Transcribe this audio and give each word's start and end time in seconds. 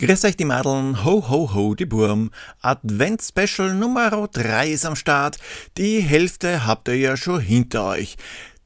Grüß 0.00 0.26
euch 0.26 0.36
die 0.36 0.44
Madeln, 0.44 1.04
ho 1.04 1.28
ho 1.28 1.52
ho 1.54 1.74
die 1.74 1.84
Burm. 1.84 2.30
Advent-Special 2.60 3.74
Nummer 3.74 4.28
3 4.28 4.68
ist 4.68 4.86
am 4.86 4.94
Start. 4.94 5.38
Die 5.76 5.98
Hälfte 5.98 6.64
habt 6.64 6.86
ihr 6.86 6.94
ja 6.94 7.16
schon 7.16 7.40
hinter 7.40 7.84
euch. 7.84 8.16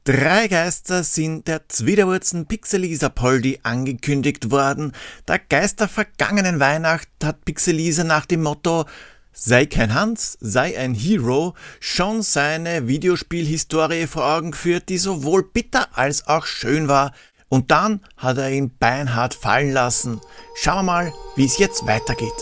Drei 0.03 0.47
Geister 0.47 1.03
sind 1.03 1.47
der 1.47 1.67
Zwiderwurzen 1.69 2.45
Pixelisa 2.45 3.09
Poldi 3.09 3.59
angekündigt 3.63 4.51
worden. 4.51 4.91
Der 5.27 5.39
Geist 5.39 5.79
der 5.79 5.87
vergangenen 5.87 6.59
Weihnacht 6.59 7.09
hat 7.23 7.45
Pixelisa 7.45 8.03
nach 8.03 8.27
dem 8.27 8.43
Motto 8.43 8.85
Sei 9.35 9.65
kein 9.65 9.95
Hans, 9.95 10.37
sei 10.41 10.77
ein 10.77 10.93
Hero, 10.93 11.55
schon 11.79 12.21
seine 12.21 12.87
Videospielhistorie 12.87 14.05
vor 14.05 14.23
Augen 14.23 14.51
geführt, 14.51 14.89
die 14.89 14.99
sowohl 14.99 15.41
bitter 15.41 15.97
als 15.97 16.27
auch 16.27 16.45
schön 16.45 16.87
war. 16.87 17.11
Und 17.53 17.69
dann 17.69 18.01
hat 18.17 18.39
er 18.39 18.49
ihn 18.49 18.75
beinhart 18.79 19.35
fallen 19.35 19.73
lassen. 19.73 20.19
Schauen 20.55 20.77
wir 20.77 20.83
mal, 20.91 21.13
wie 21.35 21.45
es 21.45 21.59
jetzt 21.59 21.85
weitergeht. 21.85 22.33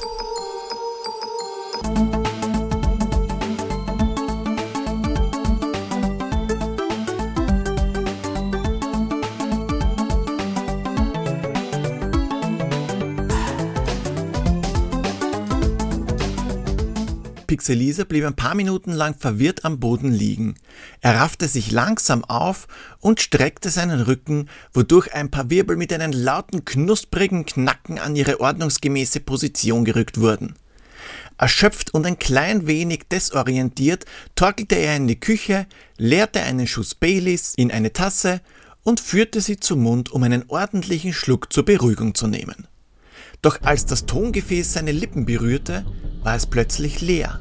Pixelisa 17.51 18.05
blieb 18.05 18.23
ein 18.23 18.33
paar 18.33 18.55
Minuten 18.55 18.93
lang 18.93 19.14
verwirrt 19.14 19.65
am 19.65 19.82
Boden 19.82 20.09
liegen. 20.09 20.55
Er 21.01 21.15
raffte 21.15 21.50
sich 21.50 21.69
langsam 21.69 22.23
auf 22.23 22.69
und 23.01 23.19
streckte 23.19 23.69
seinen 23.69 24.00
Rücken, 24.00 24.47
wodurch 24.73 25.14
ein 25.14 25.29
paar 25.29 25.50
Wirbel 25.50 25.75
mit 25.75 25.92
einem 25.92 26.14
lauten, 26.14 26.64
knusprigen 26.64 27.45
Knacken 27.45 28.00
an 28.00 28.15
ihre 28.15 28.39
ordnungsgemäße 28.39 29.19
Position 29.19 29.83
gerückt 29.83 30.18
wurden. 30.18 30.56
Erschöpft 31.37 31.93
und 31.93 32.06
ein 32.06 32.17
klein 32.17 32.67
wenig 32.67 33.09
desorientiert 33.11 34.06
torkelte 34.36 34.76
er 34.76 34.95
in 34.95 35.08
die 35.08 35.20
Küche, 35.20 35.67
leerte 35.98 36.39
einen 36.39 36.67
Schuss 36.67 36.95
Baileys 36.95 37.54
in 37.58 37.70
eine 37.70 37.92
Tasse 37.92 38.39
und 38.83 39.02
führte 39.02 39.42
sie 39.42 39.58
zum 39.58 39.83
Mund, 39.83 40.09
um 40.09 40.23
einen 40.23 40.45
ordentlichen 40.48 41.11
Schluck 41.11 41.52
zur 41.52 41.66
Beruhigung 41.66 42.16
zu 42.16 42.28
nehmen. 42.28 42.70
Doch 43.42 43.61
als 43.64 43.86
das 43.86 44.06
Tongefäß 44.06 44.72
seine 44.72 44.94
Lippen 44.94 45.26
berührte, 45.26 45.86
war 46.23 46.36
es 46.36 46.45
plötzlich 46.45 47.02
leer. 47.02 47.39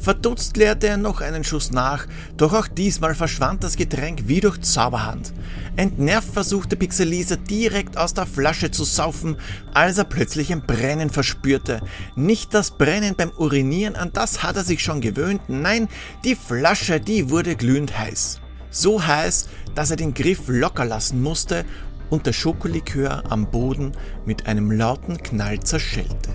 Verdutzt 0.00 0.56
leerte 0.56 0.86
er 0.86 0.98
noch 0.98 1.20
einen 1.20 1.42
Schuss 1.42 1.72
nach, 1.72 2.06
doch 2.36 2.52
auch 2.52 2.68
diesmal 2.68 3.14
verschwand 3.14 3.64
das 3.64 3.76
Getränk 3.76 4.24
wie 4.26 4.40
durch 4.40 4.60
Zauberhand. 4.60 5.32
Entnervt 5.74 6.32
versuchte 6.32 6.76
Pixelisa 6.76 7.36
direkt 7.36 7.96
aus 7.96 8.14
der 8.14 8.26
Flasche 8.26 8.70
zu 8.70 8.84
saufen, 8.84 9.36
als 9.74 9.98
er 9.98 10.04
plötzlich 10.04 10.52
ein 10.52 10.64
Brennen 10.64 11.10
verspürte. 11.10 11.80
Nicht 12.14 12.54
das 12.54 12.70
Brennen 12.70 13.16
beim 13.16 13.30
Urinieren, 13.30 13.96
an 13.96 14.12
das 14.12 14.42
hat 14.42 14.56
er 14.56 14.64
sich 14.64 14.82
schon 14.82 15.00
gewöhnt, 15.00 15.40
nein, 15.48 15.88
die 16.24 16.36
Flasche, 16.36 17.00
die 17.00 17.30
wurde 17.30 17.56
glühend 17.56 17.98
heiß. 17.98 18.40
So 18.70 19.04
heiß, 19.04 19.48
dass 19.74 19.90
er 19.90 19.96
den 19.96 20.14
Griff 20.14 20.42
locker 20.46 20.84
lassen 20.84 21.22
musste 21.22 21.64
und 22.10 22.26
der 22.26 22.32
Schokolikör 22.32 23.24
am 23.30 23.50
Boden 23.50 23.92
mit 24.24 24.46
einem 24.46 24.70
lauten 24.70 25.18
Knall 25.18 25.60
zerschellte. 25.60 26.34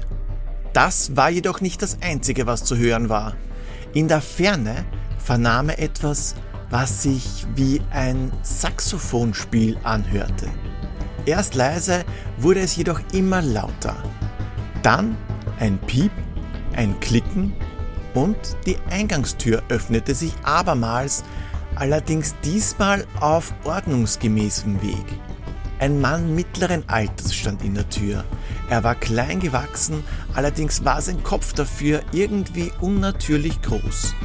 Das 0.73 1.15
war 1.15 1.29
jedoch 1.29 1.59
nicht 1.61 1.81
das 1.81 1.97
Einzige, 2.01 2.47
was 2.47 2.63
zu 2.63 2.77
hören 2.77 3.09
war. 3.09 3.35
In 3.93 4.07
der 4.07 4.21
Ferne 4.21 4.85
vernahm 5.17 5.69
er 5.69 5.79
etwas, 5.79 6.35
was 6.69 7.03
sich 7.03 7.45
wie 7.55 7.81
ein 7.91 8.31
Saxophonspiel 8.41 9.77
anhörte. 9.83 10.47
Erst 11.25 11.55
leise 11.55 12.05
wurde 12.37 12.61
es 12.61 12.75
jedoch 12.75 13.01
immer 13.11 13.41
lauter. 13.41 13.95
Dann 14.81 15.17
ein 15.59 15.77
Piep, 15.79 16.11
ein 16.75 16.99
Klicken 17.01 17.53
und 18.13 18.37
die 18.65 18.77
Eingangstür 18.89 19.61
öffnete 19.69 20.15
sich 20.15 20.33
abermals, 20.43 21.23
allerdings 21.75 22.33
diesmal 22.43 23.05
auf 23.19 23.53
ordnungsgemäßem 23.65 24.81
Weg. 24.81 25.05
Ein 25.79 25.99
Mann 25.99 26.33
mittleren 26.33 26.83
Alters 26.87 27.35
stand 27.35 27.63
in 27.63 27.75
der 27.75 27.89
Tür. 27.89 28.23
Er 28.71 28.85
war 28.85 28.95
klein 28.95 29.41
gewachsen, 29.41 30.01
allerdings 30.33 30.85
war 30.85 31.01
sein 31.01 31.21
Kopf 31.23 31.51
dafür 31.51 32.03
irgendwie 32.13 32.71
unnatürlich 32.79 33.61
groß. 33.61 34.15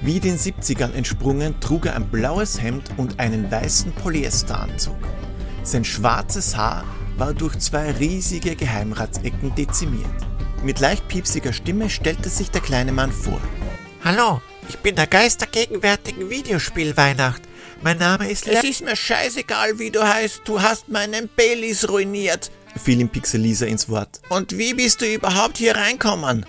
Wie 0.00 0.20
den 0.20 0.38
70ern 0.38 0.94
entsprungen, 0.94 1.60
trug 1.60 1.84
er 1.84 1.96
ein 1.96 2.08
blaues 2.08 2.62
Hemd 2.62 2.90
und 2.96 3.20
einen 3.20 3.50
weißen 3.50 3.92
Polyesteranzug. 3.92 4.96
Sein 5.64 5.84
schwarzes 5.84 6.56
Haar 6.56 6.84
war 7.18 7.34
durch 7.34 7.58
zwei 7.58 7.90
riesige 7.90 8.56
Geheimratsecken 8.56 9.54
dezimiert. 9.54 10.06
Mit 10.64 10.80
leicht 10.80 11.06
piepsiger 11.08 11.52
Stimme 11.52 11.90
stellte 11.90 12.30
sich 12.30 12.50
der 12.50 12.62
kleine 12.62 12.92
Mann 12.92 13.12
vor. 13.12 13.38
Hallo, 14.02 14.40
ich 14.66 14.78
bin 14.78 14.94
der 14.94 15.08
Geist 15.08 15.42
der 15.42 15.48
gegenwärtigen 15.48 16.30
Videospielweihnacht. 16.30 17.42
Mein 17.82 17.98
Name 17.98 18.30
ist... 18.30 18.48
Es 18.48 18.64
ist 18.64 18.82
mir 18.82 18.96
scheißegal, 18.96 19.78
wie 19.78 19.90
du 19.90 20.02
heißt. 20.02 20.40
Du 20.44 20.62
hast 20.62 20.88
meinen 20.88 21.28
Baileys 21.36 21.88
ruiniert, 21.88 22.50
fiel 22.76 23.00
ihm 23.00 23.08
Pixelisa 23.08 23.66
ins 23.66 23.88
Wort. 23.88 24.20
Und 24.28 24.56
wie 24.56 24.74
bist 24.74 25.00
du 25.00 25.06
überhaupt 25.12 25.58
hier 25.58 25.76
reinkommen? 25.76 26.46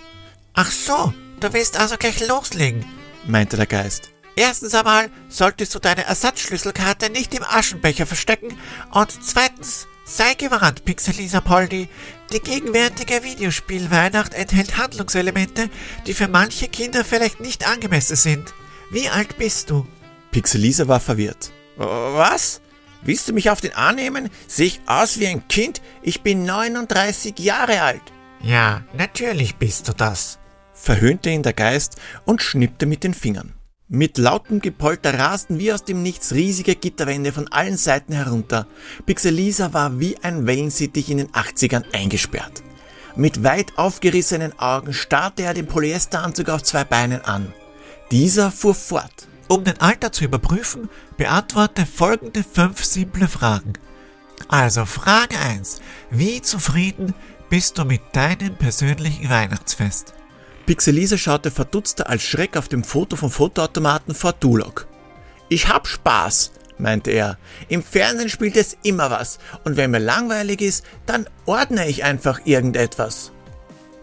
Ach 0.54 0.70
so, 0.70 1.12
du 1.40 1.52
willst 1.52 1.78
also 1.78 1.96
gleich 1.96 2.26
loslegen, 2.26 2.84
meinte 3.26 3.56
der 3.56 3.66
Geist. 3.66 4.10
Erstens 4.34 4.74
einmal 4.74 5.10
solltest 5.28 5.74
du 5.74 5.78
deine 5.78 6.04
Ersatzschlüsselkarte 6.04 7.10
nicht 7.10 7.34
im 7.34 7.44
Aschenbecher 7.44 8.06
verstecken 8.06 8.56
und 8.92 9.12
zweitens 9.22 9.86
sei 10.04 10.34
gewarnt, 10.34 10.84
Pixelisa 10.84 11.40
Poldi. 11.40 11.88
Die 12.32 12.40
gegenwärtige 12.40 13.22
Videospielweihnacht 13.22 14.34
enthält 14.34 14.78
Handlungselemente, 14.78 15.68
die 16.06 16.14
für 16.14 16.28
manche 16.28 16.68
Kinder 16.68 17.04
vielleicht 17.04 17.40
nicht 17.40 17.66
angemessen 17.66 18.16
sind. 18.16 18.54
Wie 18.90 19.08
alt 19.08 19.36
bist 19.36 19.70
du? 19.70 19.86
Pixelisa 20.30 20.88
war 20.88 21.00
verwirrt. 21.00 21.50
Was? 21.76 22.60
Willst 23.04 23.28
du 23.28 23.32
mich 23.32 23.50
auf 23.50 23.60
den 23.60 23.74
Arm 23.74 23.96
nehmen? 23.96 24.30
Sehe 24.46 24.66
ich 24.66 24.80
aus 24.86 25.18
wie 25.18 25.26
ein 25.26 25.46
Kind? 25.48 25.82
Ich 26.02 26.22
bin 26.22 26.44
39 26.44 27.38
Jahre 27.40 27.82
alt. 27.82 28.02
Ja, 28.42 28.82
natürlich 28.96 29.56
bist 29.56 29.88
du 29.88 29.92
das, 29.92 30.38
verhöhnte 30.72 31.30
ihn 31.30 31.42
der 31.42 31.52
Geist 31.52 31.96
und 32.24 32.42
schnippte 32.42 32.86
mit 32.86 33.04
den 33.04 33.14
Fingern. 33.14 33.54
Mit 33.88 34.18
lautem 34.18 34.60
Gepolter 34.60 35.18
rasten 35.18 35.58
wie 35.58 35.72
aus 35.72 35.84
dem 35.84 36.02
Nichts 36.02 36.32
riesige 36.32 36.76
Gitterwände 36.76 37.30
von 37.30 37.48
allen 37.48 37.76
Seiten 37.76 38.14
herunter. 38.14 38.66
Pixelisa 39.04 39.74
war 39.74 40.00
wie 40.00 40.16
ein 40.22 40.46
Wellensittich 40.46 41.10
in 41.10 41.18
den 41.18 41.28
80ern 41.28 41.84
eingesperrt. 41.92 42.62
Mit 43.16 43.44
weit 43.44 43.76
aufgerissenen 43.76 44.58
Augen 44.58 44.94
starrte 44.94 45.42
er 45.42 45.52
den 45.52 45.66
Polyesteranzug 45.66 46.48
auf 46.48 46.62
zwei 46.62 46.84
Beinen 46.84 47.20
an. 47.22 47.52
Dieser 48.10 48.50
fuhr 48.50 48.74
fort. 48.74 49.28
Um 49.48 49.64
den 49.64 49.80
Alter 49.80 50.12
zu 50.12 50.24
überprüfen, 50.24 50.88
beantworte 51.16 51.86
folgende 51.86 52.42
fünf 52.44 52.84
simple 52.84 53.28
Fragen. 53.28 53.74
Also 54.48 54.84
Frage 54.84 55.38
1. 55.38 55.80
Wie 56.10 56.42
zufrieden 56.42 57.14
bist 57.50 57.78
du 57.78 57.84
mit 57.84 58.00
deinem 58.12 58.56
persönlichen 58.56 59.28
Weihnachtsfest? 59.28 60.14
Pixelise 60.66 61.18
schaute 61.18 61.50
verdutzter 61.50 62.08
als 62.08 62.22
Schreck 62.22 62.56
auf 62.56 62.68
dem 62.68 62.84
Foto 62.84 63.16
vom 63.16 63.30
Fotoautomaten 63.30 64.14
vor 64.14 64.32
Dulok. 64.32 64.86
Ich 65.48 65.68
hab 65.68 65.86
Spaß, 65.86 66.52
meinte 66.78 67.10
er. 67.10 67.36
Im 67.68 67.82
Fernsehen 67.82 68.28
spielt 68.28 68.56
es 68.56 68.76
immer 68.82 69.10
was, 69.10 69.38
und 69.64 69.76
wenn 69.76 69.90
mir 69.90 69.98
langweilig 69.98 70.60
ist, 70.62 70.84
dann 71.06 71.28
ordne 71.46 71.88
ich 71.88 72.04
einfach 72.04 72.40
irgendetwas. 72.44 73.32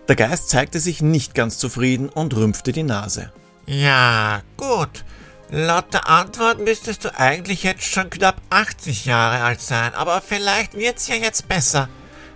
Der 0.08 0.16
Geist 0.16 0.50
zeigte 0.50 0.80
sich 0.80 1.02
nicht 1.02 1.36
ganz 1.36 1.58
zufrieden 1.58 2.10
und 2.10 2.36
rümpfte 2.36 2.72
die 2.72 2.84
Nase. 2.84 3.32
Ja, 3.66 4.42
gut. 4.58 5.06
Laut 5.52 5.92
der 5.94 6.08
Antwort 6.08 6.60
müsstest 6.60 7.06
du 7.06 7.20
eigentlich 7.20 7.64
jetzt 7.64 7.84
schon 7.84 8.12
knapp 8.12 8.40
80 8.52 9.06
Jahre 9.06 9.44
alt 9.44 9.62
sein, 9.62 9.96
aber 9.96 10.22
vielleicht 10.22 10.76
wird's 10.76 11.08
ja 11.08 11.16
jetzt 11.16 11.48
besser. 11.48 11.90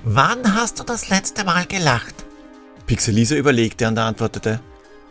Wann 0.04 0.56
hast 0.56 0.80
du 0.80 0.84
das 0.84 1.10
letzte 1.10 1.44
Mal 1.44 1.68
gelacht? 1.68 2.16
Pixelisa 2.88 3.36
überlegte 3.36 3.88
und 3.88 4.00
antwortete. 4.00 4.60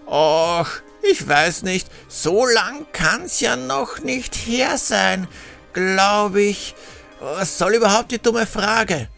Och, 0.07 0.67
ich 1.03 1.27
weiß 1.27 1.63
nicht, 1.63 1.89
so 2.09 2.45
lang 2.45 2.87
kann's 2.93 3.39
ja 3.39 3.55
noch 3.55 4.01
nicht 4.01 4.35
her 4.35 4.79
sein, 4.79 5.29
glaube 5.73 6.43
ich. 6.43 6.75
Was 7.21 7.57
soll 7.57 7.75
überhaupt 7.75 8.11
die 8.11 8.21
dumme 8.21 8.47
Frage? 8.47 9.09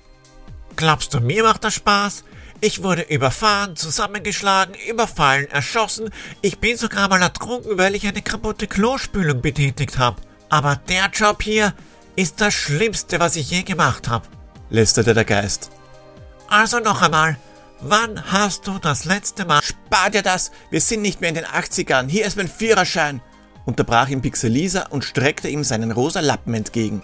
Glaubst 0.77 1.15
du, 1.15 1.21
mir 1.21 1.43
macht 1.43 1.65
das 1.65 1.75
Spaß? 1.75 2.25
Ich 2.65 2.83
wurde 2.83 3.03
überfahren, 3.03 3.77
zusammengeschlagen, 3.77 4.75
überfallen, 4.89 5.51
erschossen. 5.51 6.09
Ich 6.41 6.61
bin 6.61 6.79
sogar 6.79 7.11
mal 7.11 7.21
ertrunken, 7.21 7.77
weil 7.77 7.95
ich 7.95 8.07
eine 8.07 8.23
kaputte 8.23 8.67
Klospülung 8.67 9.43
betätigt 9.43 9.99
habe. 9.99 10.23
Aber 10.49 10.77
der 10.89 11.11
Job 11.13 11.43
hier 11.43 11.75
ist 12.17 12.41
das 12.41 12.55
Schlimmste, 12.55 13.21
was 13.21 13.37
ich 13.37 13.51
je 13.51 13.65
gemacht 13.65 14.09
habe, 14.09 14.27
lästerte 14.71 15.13
der 15.13 15.27
Geist. 15.27 15.73
Also 16.49 16.79
noch 16.79 17.03
einmal, 17.03 17.37
wann 17.83 18.33
hast 18.33 18.67
du 18.67 18.79
das 18.79 19.05
letzte 19.05 19.45
Mal... 19.45 19.61
Spar 19.63 20.09
dir 20.09 20.23
das, 20.23 20.51
wir 20.71 20.81
sind 20.81 21.03
nicht 21.03 21.21
mehr 21.21 21.29
in 21.29 21.35
den 21.35 21.45
80ern, 21.45 22.09
hier 22.09 22.25
ist 22.25 22.39
mein 22.39 22.49
Führerschein, 22.49 23.21
unterbrach 23.67 24.09
ihn 24.09 24.23
Pixelisa 24.23 24.87
und 24.89 25.05
streckte 25.05 25.51
ihm 25.51 25.65
seinen 25.65 25.93
rosa 25.93 26.21
Lappen 26.21 26.55
entgegen. 26.55 27.03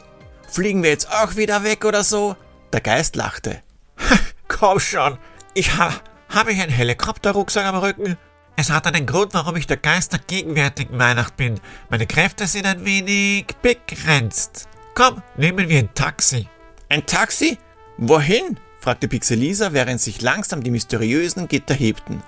Fliegen 0.48 0.82
wir 0.82 0.88
jetzt 0.88 1.12
auch 1.12 1.36
wieder 1.36 1.64
weg 1.64 1.84
oder 1.84 2.02
so? 2.02 2.34
Der 2.72 2.80
Geist 2.80 3.14
lachte. 3.14 3.60
Komm 4.48 4.80
schon, 4.80 5.18
Ich 5.52 5.76
ha, 5.76 5.92
habe 6.28 6.52
ich 6.52 6.60
einen 6.60 6.70
Helikopterrucksack 6.70 7.66
am 7.66 7.76
Rücken? 7.76 8.16
Es 8.54 8.70
hat 8.70 8.86
einen 8.86 9.06
Grund, 9.06 9.34
warum 9.34 9.56
ich 9.56 9.66
der 9.66 9.78
Geist 9.78 10.12
der 10.12 10.20
gegenwärtigen 10.20 10.98
Weihnacht 10.98 11.36
bin. 11.36 11.60
Meine 11.88 12.06
Kräfte 12.06 12.46
sind 12.46 12.66
ein 12.66 12.84
wenig 12.84 13.46
begrenzt. 13.60 14.68
Komm, 14.94 15.22
nehmen 15.36 15.68
wir 15.68 15.78
ein 15.78 15.92
Taxi. 15.94 16.46
Ein 16.88 17.04
Taxi? 17.04 17.58
Wohin? 17.96 18.58
fragte 18.80 19.08
Pixelisa, 19.08 19.72
während 19.72 20.00
sich 20.00 20.22
langsam 20.22 20.62
die 20.62 20.70
mysteriösen 20.70 21.48
Gitter 21.48 21.74
hebten. 21.74 22.22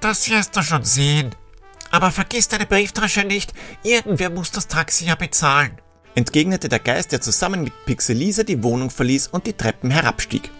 Das 0.00 0.30
wirst 0.30 0.56
du 0.56 0.62
schon 0.62 0.84
sehen. 0.84 1.34
Aber 1.90 2.10
vergiss 2.10 2.48
deine 2.48 2.66
Brieftasche 2.66 3.24
nicht. 3.24 3.52
Irgendwer 3.82 4.30
muss 4.30 4.50
das 4.50 4.66
Taxi 4.66 5.04
ja 5.06 5.14
bezahlen. 5.14 5.76
Entgegnete 6.14 6.68
der 6.68 6.78
Geist, 6.78 7.12
der 7.12 7.20
zusammen 7.20 7.64
mit 7.64 7.72
Pixelisa 7.84 8.44
die 8.44 8.62
Wohnung 8.62 8.88
verließ 8.88 9.28
und 9.28 9.46
die 9.46 9.52
Treppen 9.52 9.90
herabstieg. 9.90 10.50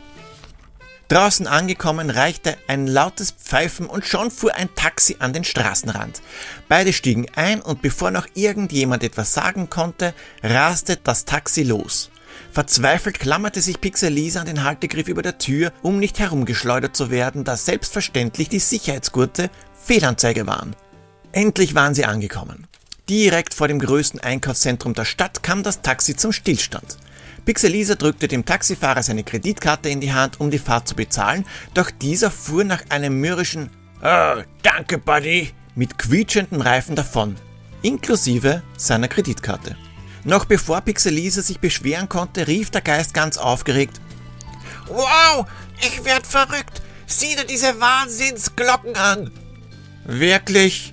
Draußen 1.09 1.47
angekommen 1.47 2.09
reichte 2.09 2.57
ein 2.69 2.87
lautes 2.87 3.33
Pfeifen 3.33 3.87
und 3.87 4.07
schon 4.07 4.31
fuhr 4.31 4.55
ein 4.55 4.75
Taxi 4.75 5.17
an 5.19 5.33
den 5.33 5.45
Straßenrand. 5.45 6.23
Beide 6.69 6.93
stiegen 6.93 7.27
ein 7.35 7.61
und 7.61 7.83
bevor 7.83 8.11
noch 8.11 8.27
irgendjemand 8.35 9.05
etwas 9.05 9.35
sagen 9.35 9.69
konnte, 9.69 10.15
raste 10.43 10.97
das 10.97 11.25
Taxi 11.25 11.63
los. 11.65 12.11
Verzweifelt 12.51 13.19
klammerte 13.19 13.61
sich 13.61 13.81
Pixelisa 13.81 14.41
an 14.41 14.47
den 14.47 14.65
Haltegriff 14.65 15.09
über 15.09 15.23
der 15.23 15.39
Tür, 15.39 15.73
um 15.83 15.99
nicht 15.99 16.19
herumgeschleudert 16.19 16.97
zu 16.97 17.11
werden, 17.11 17.45
da 17.45 17.57
selbstverständlich 17.57 18.49
die 18.49 18.59
Sicherheitsgurte 18.59 19.51
Fehlanzeige 19.85 20.47
waren. 20.47 20.77
Endlich 21.33 21.75
waren 21.75 21.95
sie 21.95 22.05
angekommen. 22.05 22.67
Direkt 23.09 23.55
vor 23.55 23.69
dem 23.69 23.79
größten 23.79 24.21
Einkaufszentrum 24.21 24.95
der 24.95 25.05
Stadt 25.05 25.43
kam 25.43 25.63
das 25.63 25.83
Taxi 25.83 26.15
zum 26.15 26.33
Stillstand. 26.33 26.99
Pixelisa 27.45 27.97
drückte 27.97 28.29
dem 28.29 28.45
Taxifahrer 28.45 29.03
seine 29.03 29.25
Kreditkarte 29.25 29.89
in 29.89 30.01
die 30.01 30.13
Hand, 30.13 30.41
um 30.41 30.51
die 30.51 30.59
Fahrt 30.59 30.87
zu 30.87 30.95
bezahlen, 30.95 31.45
doch 31.75 31.91
dieser 31.91 32.31
fuhr 32.31 32.65
nach 32.65 32.83
einem 32.89 33.21
mürrischen 33.21 33.71
Oh, 34.03 34.43
danke, 34.63 34.99
Buddy, 34.99 35.51
mit 35.75 35.97
quietschendem 35.97 36.61
Reifen 36.61 36.97
davon, 36.97 37.37
inklusive 37.83 38.63
seiner 38.77 39.09
Kreditkarte. 39.09 39.77
Noch 40.25 40.45
bevor 40.45 40.81
Pixelisa 40.81 41.43
sich 41.43 41.61
beschweren 41.61 42.09
konnte, 42.09 42.47
rief 42.47 42.71
der 42.71 42.81
Geist 42.81 43.15
ganz 43.15 43.39
aufgeregt 43.39 44.01
Wow, 44.89 45.47
ich 45.81 46.05
werd 46.05 46.27
verrückt! 46.27 46.83
Sieh 47.07 47.37
dir 47.37 47.45
diese 47.45 47.81
Wahnsinnsglocken 47.81 48.97
an! 48.97 49.31
Wirklich? 50.05 50.92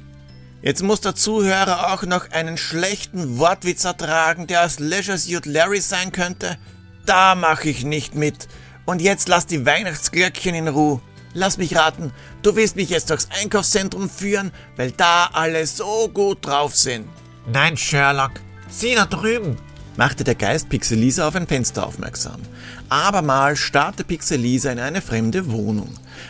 Jetzt 0.62 0.84
muss 0.84 1.00
der 1.00 1.16
Zuhörer 1.16 1.94
auch 1.94 2.04
noch 2.04 2.32
einen 2.32 2.58
schlechten 2.58 3.38
Wortwitz 3.38 3.86
ertragen, 3.86 4.46
der 4.46 4.66
aus 4.66 4.80
Leisure 4.80 5.18
Suit 5.18 5.46
Larry 5.46 5.80
sein 5.80 6.12
könnte? 6.12 6.58
Da 7.06 7.36
mache 7.36 7.70
ich 7.70 7.86
nicht 7.86 8.14
mit. 8.14 8.50
Und 8.86 9.02
jetzt 9.02 9.30
lass 9.30 9.46
die 9.46 9.66
Weihnachtsglöckchen 9.66 10.56
in 10.56 10.68
Ruhe. 10.68 11.02
Lass 11.34 11.58
mich 11.58 11.78
raten, 11.78 12.12
du 12.42 12.56
willst 12.56 12.76
mich 12.76 12.90
jetzt 12.90 13.10
durchs 13.10 13.30
Einkaufszentrum 13.30 14.10
führen, 14.10 14.52
weil 14.76 14.92
da 14.92 15.30
alle 15.32 15.66
so 15.66 16.10
gut 16.10 16.46
drauf 16.46 16.76
sind. 16.76 17.08
Nein, 17.52 17.78
Sherlock, 17.78 18.32
sieh 18.68 18.96
da 18.96 19.06
drüben 19.06 19.58
machte 20.00 20.24
der 20.24 20.36
Geist 20.36 20.70
Pixelisa 20.70 21.28
auf 21.28 21.36
ein 21.36 21.46
Fenster 21.46 21.86
aufmerksam. 21.86 22.40
Abermals 22.88 23.60
starrte 23.60 24.06
Pixelisa 24.06 24.72
in 24.72 24.80
eine 24.80 25.02
fremde 25.02 25.52
Wohnung. 25.52 25.90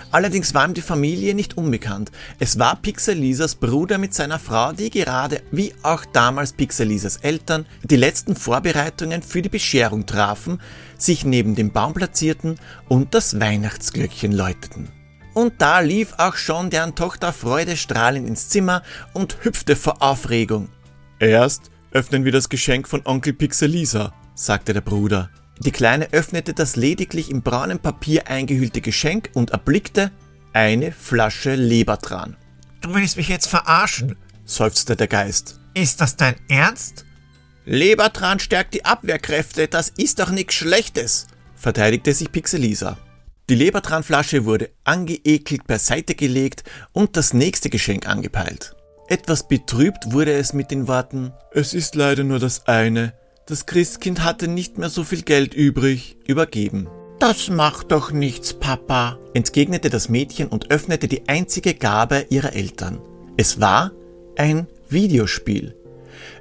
Allerdings 0.10 0.56
war 0.56 0.68
ihm 0.68 0.74
die 0.74 0.82
Familie 0.82 1.36
nicht 1.36 1.56
unbekannt. 1.56 2.10
Es 2.40 2.58
war 2.58 2.78
Pixelisas 2.78 3.54
Bruder 3.54 4.00
mit 4.00 4.16
seiner 4.16 4.40
Frau, 4.40 4.72
die 4.72 4.90
gerade, 4.90 5.44
wie 5.52 5.72
auch 5.84 6.04
damals 6.06 6.54
Pixelisas 6.54 7.18
Eltern, 7.18 7.68
die 7.84 7.96
letzten 7.96 8.36
Vorbereitungen 8.36 9.22
für 9.22 9.44
die 9.44 9.50
Bescherung 9.50 10.08
trafen, 10.08 10.60
sich 10.98 11.24
neben 11.24 11.54
dem 11.54 11.72
Baum 11.72 11.94
platzierten 11.94 12.56
und 12.88 13.14
das 13.14 13.40
Weihnachtsglöckchen 13.40 14.32
läuteten. 14.32 14.88
Und 15.36 15.62
da 15.62 15.82
lief 15.82 16.16
auch 16.18 16.38
schon 16.38 16.72
deren 16.72 16.96
Tochter 16.96 17.32
freudestrahlend 17.34 18.28
ins 18.28 18.50
Zimmer 18.50 18.82
und 19.14 19.38
hüpfte 19.44 19.76
vor 19.76 20.02
Aufregung. 20.02 20.70
Erst 21.20 21.70
Öffnen 21.92 22.24
wir 22.24 22.32
das 22.32 22.50
Geschenk 22.50 22.88
von 22.88 23.02
Onkel 23.06 23.34
Pixelisa, 23.34 24.14
sagte 24.36 24.74
der 24.74 24.82
Bruder. 24.82 25.32
Die 25.60 25.72
Kleine 25.72 26.14
öffnete 26.14 26.54
das 26.54 26.76
lediglich 26.76 27.32
in 27.32 27.42
braunem 27.42 27.80
Papier 27.80 28.28
eingehüllte 28.28 28.80
Geschenk 28.80 29.32
und 29.34 29.50
erblickte 29.50 30.12
eine 30.54 30.92
Flasche 30.92 31.56
Lebertran. 31.56 32.38
Du 32.82 32.94
willst 32.94 33.18
mich 33.18 33.28
jetzt 33.28 33.48
verarschen, 33.48 34.16
seufzte 34.46 34.96
der 34.96 35.08
Geist. 35.08 35.60
Ist 35.74 36.00
das 36.00 36.16
dein 36.16 36.36
Ernst? 36.48 37.06
Lebertran 37.66 38.40
stärkt 38.40 38.76
die 38.76 38.86
Abwehrkräfte, 38.86 39.68
das 39.68 39.90
ist 39.90 40.20
doch 40.20 40.30
nichts 40.30 40.54
Schlechtes, 40.56 41.28
verteidigte 41.56 42.14
sich 42.14 42.32
Pixelisa. 42.32 42.98
Die 43.50 43.56
Lebertranflasche 43.56 44.46
wurde 44.46 44.70
angeekelt 44.84 45.66
beiseite 45.66 46.14
gelegt 46.14 46.64
und 46.94 47.18
das 47.18 47.34
nächste 47.34 47.72
Geschenk 47.72 48.08
angepeilt. 48.08 48.76
Etwas 49.10 49.48
betrübt 49.48 50.12
wurde 50.12 50.34
es 50.34 50.54
mit 50.54 50.70
den 50.70 50.88
Worten 50.88 51.34
Es 51.52 51.74
ist 51.74 51.96
leider 51.96 52.24
nur 52.24 52.38
das 52.38 52.68
eine. 52.68 53.14
Das 53.48 53.66
Christkind 53.66 54.24
hatte 54.24 54.48
nicht 54.48 54.78
mehr 54.78 54.90
so 54.90 55.04
viel 55.04 55.24
Geld 55.24 55.56
übrig, 55.56 56.18
übergeben. 56.28 56.88
Das 57.18 57.50
macht 57.50 57.92
doch 57.92 58.12
nichts, 58.12 58.54
Papa, 58.54 59.18
entgegnete 59.34 59.90
das 59.90 60.10
Mädchen 60.10 60.48
und 60.48 60.70
öffnete 60.70 61.08
die 61.08 61.28
einzige 61.28 61.74
Gabe 61.74 62.28
ihrer 62.30 62.54
Eltern. 62.54 63.02
Es 63.36 63.60
war 63.60 63.92
ein 64.38 64.68
Videospiel. 64.90 65.76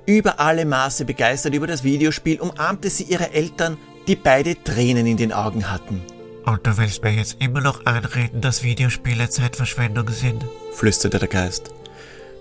Über 0.04 0.38
alle 0.38 0.66
Maße 0.66 1.06
begeistert 1.06 1.54
über 1.54 1.66
das 1.66 1.84
Videospiel 1.84 2.38
umarmte 2.38 2.90
sie 2.90 3.04
ihre 3.04 3.32
Eltern, 3.32 3.78
die 4.06 4.16
beide 4.16 4.62
Tränen 4.62 5.06
in 5.06 5.16
den 5.16 5.32
Augen 5.32 5.70
hatten. 5.70 6.02
Und 6.44 6.66
du 6.66 6.76
willst 6.76 7.02
mir 7.02 7.12
jetzt 7.12 7.38
immer 7.40 7.62
noch 7.62 7.86
einreden, 7.86 8.42
dass 8.42 8.62
Videospiele 8.62 9.30
Zeitverschwendung 9.30 10.10
sind? 10.10 10.44
flüsterte 10.72 11.18
der 11.18 11.28
Geist. 11.28 11.72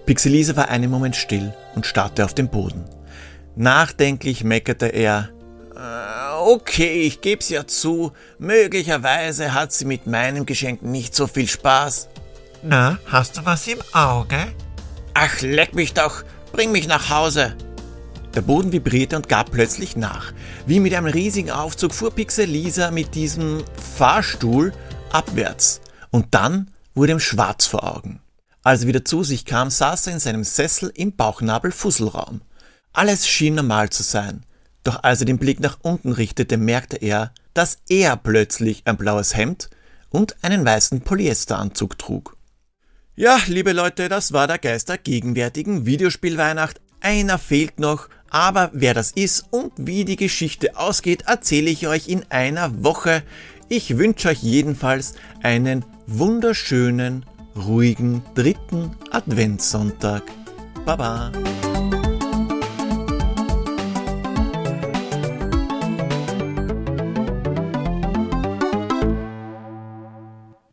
Pixelise 0.08 0.56
war 0.56 0.70
einen 0.70 0.90
Moment 0.90 1.18
still 1.18 1.54
und 1.76 1.86
starrte 1.86 2.24
auf 2.24 2.34
den 2.34 2.48
Boden. 2.48 2.86
Nachdenklich 3.58 4.46
meckerte 4.46 4.86
er. 4.88 5.30
Äh, 5.76 6.34
okay, 6.40 7.02
ich 7.02 7.20
geb's 7.20 7.50
ja 7.50 7.68
zu. 7.68 8.14
Möglicherweise 8.40 9.54
hat 9.54 9.74
sie 9.74 9.84
mit 9.84 10.08
meinem 10.08 10.46
Geschenk 10.46 10.82
nicht 10.82 11.14
so 11.14 11.28
viel 11.28 11.48
Spaß. 11.48 12.08
Na, 12.64 13.00
hast 13.06 13.38
du 13.38 13.46
was 13.46 13.68
im 13.68 13.80
Auge? 13.92 14.38
Ach, 15.14 15.42
leck 15.42 15.76
mich 15.76 15.94
doch. 15.94 16.24
Bring 16.54 16.72
mich 16.72 16.88
nach 16.88 17.10
Hause. 17.10 17.58
Der 18.34 18.42
Boden 18.42 18.72
vibrierte 18.72 19.18
und 19.18 19.28
gab 19.28 19.52
plötzlich 19.52 19.98
nach. 19.98 20.32
Wie 20.66 20.80
mit 20.80 20.94
einem 20.94 21.08
riesigen 21.08 21.52
Aufzug 21.52 21.94
fuhr 21.94 22.12
Pixelisa 22.12 22.92
mit 22.92 23.14
diesem 23.14 23.62
Fahrstuhl 23.98 24.72
abwärts. 25.12 25.82
Und 26.12 26.34
dann 26.34 26.72
wurde 26.96 27.12
ihm 27.12 27.20
schwarz 27.20 27.66
vor 27.66 27.84
Augen. 27.84 28.22
Als 28.68 28.82
er 28.82 28.90
wieder 28.90 29.06
zu 29.06 29.24
sich 29.24 29.46
kam, 29.46 29.70
saß 29.70 30.08
er 30.08 30.14
in 30.14 30.20
seinem 30.20 30.44
Sessel 30.44 30.92
im 30.94 31.14
Bauchnabel-Fusselraum. 31.14 32.42
Alles 32.92 33.26
schien 33.26 33.56
normal 33.56 33.92
zu 33.92 34.04
sein. 34.04 34.44
Doch 34.84 35.04
als 35.04 35.22
er 35.22 35.26
den 35.26 35.38
Blick 35.38 35.62
nach 35.62 35.78
unten 35.84 36.12
richtete, 36.12 36.58
merkte 36.58 36.98
er, 36.98 37.32
dass 37.54 37.78
er 37.88 38.18
plötzlich 38.18 38.82
ein 38.84 38.98
blaues 38.98 39.38
Hemd 39.38 39.70
und 40.10 40.36
einen 40.42 40.66
weißen 40.66 41.00
Polyesteranzug 41.00 41.98
trug. 41.98 42.36
Ja, 43.16 43.40
liebe 43.48 43.72
Leute, 43.72 44.10
das 44.10 44.34
war 44.34 44.48
der 44.48 44.58
Geist 44.58 44.90
der 44.90 44.98
gegenwärtigen 44.98 45.86
Videospielweihnacht. 45.86 46.82
Einer 47.00 47.38
fehlt 47.38 47.80
noch, 47.80 48.10
aber 48.30 48.70
wer 48.74 48.94
das 48.94 49.12
ist 49.12 49.46
und 49.50 49.72
wie 49.78 50.04
die 50.04 50.18
Geschichte 50.18 50.76
ausgeht, 50.76 51.24
erzähle 51.26 51.70
ich 51.70 51.88
euch 51.88 52.10
in 52.10 52.26
einer 52.32 52.84
Woche. 52.84 53.24
Ich 53.70 53.98
wünsche 53.98 54.28
euch 54.28 54.44
jedenfalls 54.44 55.14
einen 55.42 55.86
wunderschönen 56.06 57.26
ruhigen 57.58 58.22
dritten 58.36 58.92
Adventssonntag. 59.12 60.24
Baba! 60.86 61.32